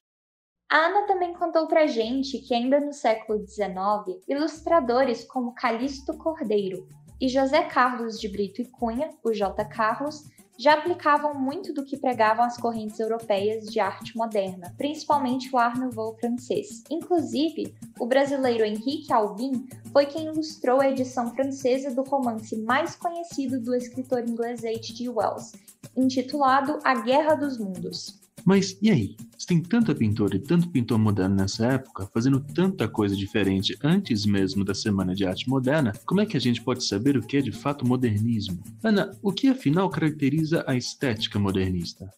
A 0.71 0.77
Ana 0.77 1.07
também 1.07 1.33
contou 1.33 1.67
pra 1.67 1.87
gente 1.87 2.39
que 2.39 2.55
ainda 2.55 2.79
no 2.79 2.93
século 2.93 3.47
XIX, 3.47 4.23
ilustradores 4.29 5.25
como 5.25 5.55
Calixto 5.55 6.17
Cordeiro 6.19 6.87
e 7.23 7.29
José 7.29 7.63
Carlos 7.63 8.19
de 8.19 8.27
Brito 8.29 8.61
e 8.61 8.65
Cunha, 8.65 9.09
o 9.23 9.33
J. 9.33 9.65
Carlos, 9.67 10.25
já 10.59 10.73
aplicavam 10.73 11.33
muito 11.33 11.73
do 11.73 11.85
que 11.85 11.97
pregavam 11.97 12.45
as 12.45 12.57
correntes 12.57 12.99
europeias 12.99 13.67
de 13.67 13.79
arte 13.79 14.17
moderna, 14.17 14.75
principalmente 14.77 15.49
o 15.55 15.57
Art 15.57 15.77
Nouveau 15.77 16.17
francês. 16.19 16.83
Inclusive, 16.91 17.77
o 18.01 18.07
brasileiro 18.07 18.65
Henrique 18.65 19.13
Alvim 19.13 19.69
foi 19.93 20.07
quem 20.07 20.27
ilustrou 20.27 20.81
a 20.81 20.91
edição 20.91 21.33
francesa 21.33 21.95
do 21.95 22.03
romance 22.03 22.57
mais 22.57 22.97
conhecido 22.97 23.61
do 23.61 23.73
escritor 23.73 24.29
inglês 24.29 24.65
H.G. 24.65 25.09
Wells, 25.09 25.53
intitulado 25.97 26.81
A 26.83 27.03
Guerra 27.03 27.37
dos 27.37 27.57
Mundos. 27.57 28.21
Mas 28.45 28.77
e 28.83 28.91
aí? 28.91 29.17
Se 29.39 29.47
tem 29.47 29.61
tanta 29.61 29.95
pintora 29.95 30.37
e 30.37 30.41
tanto 30.41 30.69
pintor 30.69 30.99
moderno 30.99 31.35
nessa 31.35 31.67
época, 31.67 32.09
fazendo 32.13 32.41
tanta 32.41 32.89
coisa 32.89 33.17
diferente 33.17 33.77
antes 33.83 34.25
mesmo 34.25 34.65
da 34.65 34.75
Semana 34.75 35.15
de 35.15 35.25
Arte 35.25 35.49
Moderna, 35.49 35.93
como 36.07 36.21
é 36.21 36.27
que 36.27 36.37
a 36.37 36.41
gente 36.41 36.63
pode 36.63 36.85
saber 36.85 37.17
o 37.17 37.23
que 37.23 37.39
é 37.39 37.41
de 37.41 37.53
fato 37.53 37.87
modernismo? 37.87 38.63
Ana, 38.83 39.11
o 39.23 39.33
que 39.33 39.49
afinal 39.49 39.91
caracteriza 39.91 40.65
a 40.67 40.77
estética 40.77 41.39
modernista? 41.39 42.09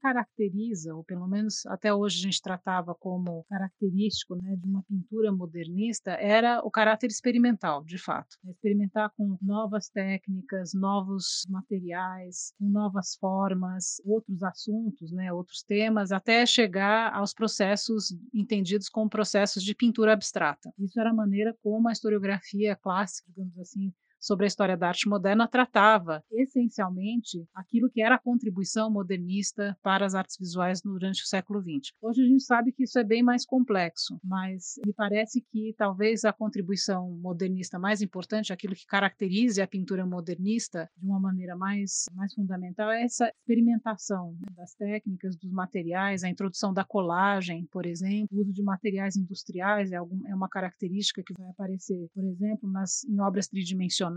Caracteriza, 0.00 0.94
ou 0.94 1.04
pelo 1.04 1.26
menos 1.26 1.66
até 1.66 1.92
hoje 1.92 2.18
a 2.18 2.22
gente 2.22 2.42
tratava 2.42 2.94
como 2.94 3.44
característico 3.48 4.34
né, 4.36 4.56
de 4.56 4.66
uma 4.66 4.82
pintura 4.82 5.30
modernista, 5.30 6.12
era 6.12 6.60
o 6.60 6.70
caráter 6.70 7.08
experimental, 7.08 7.84
de 7.84 7.98
fato. 7.98 8.36
Experimentar 8.48 9.10
com 9.16 9.38
novas 9.40 9.88
técnicas, 9.88 10.72
novos 10.74 11.46
materiais, 11.48 12.52
com 12.58 12.68
novas 12.68 13.16
formas, 13.16 14.00
outros 14.04 14.42
assuntos, 14.42 15.12
né, 15.12 15.32
outros 15.32 15.62
temas, 15.62 16.12
até 16.12 16.44
chegar 16.46 17.12
aos 17.14 17.34
processos 17.34 18.16
entendidos 18.34 18.88
como 18.88 19.10
processos 19.10 19.62
de 19.62 19.74
pintura 19.74 20.12
abstrata. 20.12 20.72
Isso 20.78 20.98
era 20.98 21.10
a 21.10 21.14
maneira 21.14 21.56
como 21.62 21.88
a 21.88 21.92
historiografia 21.92 22.74
clássica, 22.76 23.30
digamos 23.30 23.58
assim, 23.58 23.92
sobre 24.20 24.44
a 24.44 24.46
história 24.46 24.76
da 24.76 24.88
arte 24.88 25.08
moderna 25.08 25.48
tratava 25.48 26.22
essencialmente 26.30 27.42
aquilo 27.54 27.90
que 27.90 28.02
era 28.02 28.16
a 28.16 28.18
contribuição 28.18 28.90
modernista 28.90 29.76
para 29.82 30.04
as 30.04 30.14
artes 30.14 30.36
visuais 30.38 30.82
durante 30.82 31.22
o 31.22 31.26
século 31.26 31.60
XX. 31.60 31.92
Hoje 32.02 32.22
a 32.22 32.26
gente 32.26 32.42
sabe 32.44 32.70
que 32.70 32.84
isso 32.84 32.98
é 32.98 33.04
bem 33.04 33.22
mais 33.22 33.46
complexo, 33.46 34.20
mas 34.22 34.74
me 34.84 34.92
parece 34.92 35.40
que 35.40 35.74
talvez 35.76 36.24
a 36.24 36.32
contribuição 36.32 37.10
modernista 37.22 37.78
mais 37.78 38.02
importante, 38.02 38.52
aquilo 38.52 38.74
que 38.74 38.86
caracterize 38.86 39.60
a 39.60 39.66
pintura 39.66 40.04
modernista 40.04 40.90
de 40.98 41.06
uma 41.06 41.18
maneira 41.18 41.56
mais, 41.56 42.04
mais 42.14 42.34
fundamental, 42.34 42.90
é 42.90 43.02
essa 43.02 43.32
experimentação 43.40 44.32
né, 44.32 44.54
das 44.54 44.74
técnicas, 44.74 45.36
dos 45.36 45.50
materiais, 45.50 46.22
a 46.22 46.28
introdução 46.28 46.74
da 46.74 46.84
colagem, 46.84 47.66
por 47.72 47.86
exemplo, 47.86 48.28
o 48.36 48.42
uso 48.42 48.52
de 48.52 48.62
materiais 48.62 49.16
industriais 49.16 49.92
é, 49.92 49.96
algum, 49.96 50.26
é 50.26 50.34
uma 50.34 50.48
característica 50.48 51.22
que 51.22 51.32
vai 51.32 51.48
aparecer, 51.48 52.08
por 52.14 52.24
exemplo, 52.24 52.70
nas, 52.70 53.04
em 53.04 53.18
obras 53.20 53.48
tridimensionais 53.48 54.09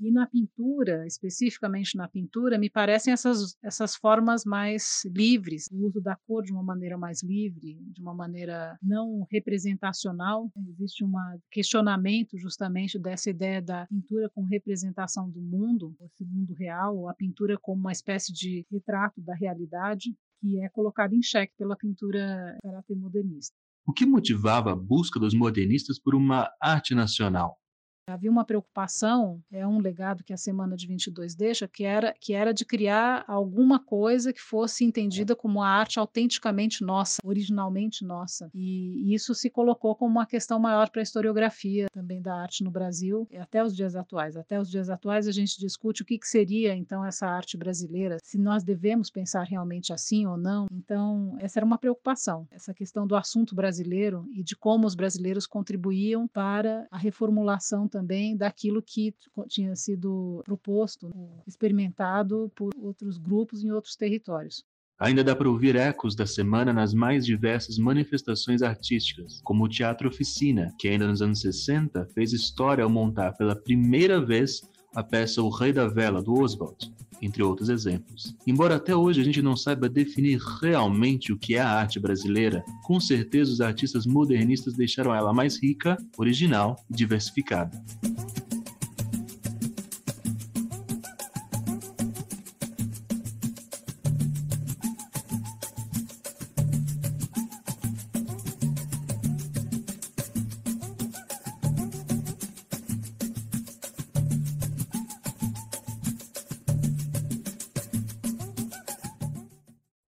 e 0.00 0.10
na 0.10 0.26
pintura, 0.26 1.06
especificamente 1.06 1.96
na 1.96 2.08
pintura, 2.08 2.58
me 2.58 2.68
parecem 2.68 3.12
essas, 3.12 3.56
essas 3.62 3.94
formas 3.94 4.44
mais 4.44 5.02
livres, 5.06 5.68
o 5.70 5.86
uso 5.86 6.00
da 6.00 6.16
cor 6.26 6.42
de 6.42 6.52
uma 6.52 6.62
maneira 6.62 6.98
mais 6.98 7.22
livre, 7.22 7.78
de 7.92 8.00
uma 8.00 8.14
maneira 8.14 8.78
não 8.82 9.26
representacional. 9.30 10.50
Existe 10.68 11.04
um 11.04 11.12
questionamento 11.50 12.38
justamente 12.38 12.98
dessa 12.98 13.30
ideia 13.30 13.62
da 13.62 13.86
pintura 13.86 14.28
como 14.30 14.46
representação 14.46 15.30
do 15.30 15.40
mundo, 15.40 15.94
esse 16.00 16.24
mundo 16.24 16.54
real, 16.54 17.08
a 17.08 17.14
pintura 17.14 17.58
como 17.60 17.80
uma 17.80 17.92
espécie 17.92 18.32
de 18.32 18.66
retrato 18.70 19.20
da 19.20 19.34
realidade, 19.34 20.14
que 20.40 20.60
é 20.60 20.68
colocado 20.68 21.14
em 21.14 21.22
xeque 21.22 21.54
pela 21.56 21.76
pintura 21.76 22.56
caráter 22.62 22.96
modernista. 22.96 23.54
O 23.86 23.92
que 23.92 24.04
motivava 24.04 24.72
a 24.72 24.76
busca 24.76 25.18
dos 25.18 25.34
modernistas 25.34 25.98
por 25.98 26.14
uma 26.14 26.50
arte 26.60 26.94
nacional? 26.94 27.58
Havia 28.08 28.30
uma 28.30 28.44
preocupação, 28.44 29.42
é 29.52 29.66
um 29.66 29.78
legado 29.80 30.24
que 30.24 30.32
a 30.32 30.36
semana 30.36 30.74
de 30.76 30.86
22 30.86 31.34
deixa, 31.34 31.68
que 31.68 31.84
era, 31.84 32.14
que 32.18 32.32
era 32.32 32.54
de 32.54 32.64
criar 32.64 33.22
alguma 33.28 33.78
coisa 33.78 34.32
que 34.32 34.40
fosse 34.40 34.82
entendida 34.82 35.36
como 35.36 35.62
a 35.62 35.68
arte 35.68 35.98
autenticamente 35.98 36.82
nossa, 36.82 37.20
originalmente 37.22 38.04
nossa. 38.04 38.50
E 38.54 39.12
isso 39.14 39.34
se 39.34 39.50
colocou 39.50 39.94
como 39.94 40.12
uma 40.12 40.26
questão 40.26 40.58
maior 40.58 40.88
para 40.88 41.02
a 41.02 41.02
historiografia 41.02 41.86
também 41.92 42.22
da 42.22 42.34
arte 42.34 42.64
no 42.64 42.70
Brasil, 42.70 43.28
até 43.38 43.62
os 43.62 43.76
dias 43.76 43.94
atuais. 43.94 44.36
Até 44.36 44.58
os 44.58 44.70
dias 44.70 44.88
atuais 44.88 45.28
a 45.28 45.32
gente 45.32 45.58
discute 45.58 46.02
o 46.02 46.04
que, 46.04 46.18
que 46.18 46.26
seria 46.26 46.74
então 46.74 47.04
essa 47.04 47.26
arte 47.26 47.58
brasileira, 47.58 48.16
se 48.22 48.38
nós 48.38 48.64
devemos 48.64 49.10
pensar 49.10 49.42
realmente 49.42 49.92
assim 49.92 50.26
ou 50.26 50.38
não. 50.38 50.66
Então, 50.72 51.36
essa 51.40 51.58
era 51.58 51.66
uma 51.66 51.76
preocupação, 51.76 52.46
essa 52.50 52.72
questão 52.72 53.06
do 53.06 53.16
assunto 53.16 53.54
brasileiro 53.54 54.24
e 54.32 54.42
de 54.42 54.56
como 54.56 54.86
os 54.86 54.94
brasileiros 54.94 55.46
contribuíam 55.46 56.26
para 56.26 56.86
a 56.90 56.96
reformulação 56.96 57.86
também 57.98 58.36
daquilo 58.36 58.80
que 58.80 59.12
tinha 59.48 59.74
sido 59.74 60.40
proposto, 60.44 61.10
experimentado 61.46 62.50
por 62.54 62.70
outros 62.80 63.18
grupos 63.18 63.64
em 63.64 63.72
outros 63.72 63.96
territórios. 63.96 64.64
Ainda 65.00 65.22
dá 65.22 65.34
para 65.34 65.48
ouvir 65.48 65.76
ecos 65.76 66.14
da 66.14 66.26
semana 66.26 66.72
nas 66.72 66.94
mais 66.94 67.24
diversas 67.24 67.76
manifestações 67.78 68.62
artísticas, 68.62 69.40
como 69.44 69.64
o 69.64 69.68
Teatro 69.68 70.08
Oficina, 70.08 70.72
que 70.78 70.88
ainda 70.88 71.06
nos 71.06 71.22
anos 71.22 71.40
60 71.40 72.06
fez 72.14 72.32
história 72.32 72.84
ao 72.84 72.90
montar 72.90 73.32
pela 73.32 73.54
primeira 73.54 74.24
vez 74.24 74.60
a 74.94 75.02
peça 75.02 75.42
O 75.42 75.48
Rei 75.48 75.72
da 75.72 75.86
Vela, 75.86 76.22
do 76.22 76.34
Oswald, 76.34 76.92
entre 77.20 77.42
outros 77.42 77.68
exemplos. 77.68 78.34
Embora 78.46 78.76
até 78.76 78.94
hoje 78.94 79.20
a 79.20 79.24
gente 79.24 79.42
não 79.42 79.56
saiba 79.56 79.88
definir 79.88 80.38
realmente 80.60 81.32
o 81.32 81.38
que 81.38 81.54
é 81.54 81.60
a 81.60 81.70
arte 81.70 81.98
brasileira, 81.98 82.64
com 82.84 83.00
certeza 83.00 83.52
os 83.52 83.60
artistas 83.60 84.06
modernistas 84.06 84.74
deixaram 84.74 85.14
ela 85.14 85.32
mais 85.32 85.62
rica, 85.62 85.96
original 86.16 86.76
e 86.90 86.94
diversificada. 86.94 87.82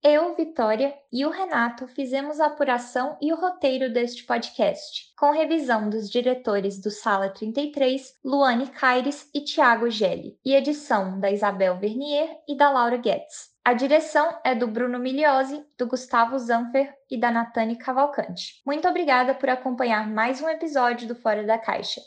Eu, 0.03 0.33
Vitória 0.35 0.95
e 1.13 1.23
o 1.27 1.29
Renato 1.29 1.87
fizemos 1.87 2.39
a 2.39 2.47
apuração 2.47 3.15
e 3.21 3.31
o 3.31 3.35
roteiro 3.35 3.93
deste 3.93 4.23
podcast, 4.23 5.13
com 5.15 5.29
revisão 5.29 5.91
dos 5.91 6.09
diretores 6.09 6.81
do 6.81 6.89
Sala 6.89 7.29
33, 7.29 8.15
Luane 8.25 8.65
Caires 8.65 9.29
e 9.31 9.41
Tiago 9.41 9.91
Gelli, 9.91 10.39
e 10.43 10.55
edição 10.55 11.19
da 11.19 11.29
Isabel 11.29 11.77
Vernier 11.77 12.35
e 12.47 12.57
da 12.57 12.71
Laura 12.71 12.97
Guedes. 12.97 13.51
A 13.63 13.73
direção 13.73 14.39
é 14.43 14.55
do 14.55 14.67
Bruno 14.67 14.97
Migliosi, 14.97 15.63
do 15.77 15.85
Gustavo 15.85 16.39
Zanfer 16.39 16.91
e 17.07 17.19
da 17.19 17.29
Natane 17.29 17.75
Cavalcante. 17.75 18.59
Muito 18.65 18.87
obrigada 18.87 19.35
por 19.35 19.49
acompanhar 19.49 20.09
mais 20.09 20.41
um 20.41 20.49
episódio 20.49 21.07
do 21.07 21.13
Fora 21.13 21.43
da 21.43 21.59
Caixa. 21.59 22.01